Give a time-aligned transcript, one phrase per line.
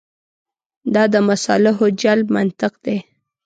[0.93, 2.97] دا د مصالحو جلب منطق دی.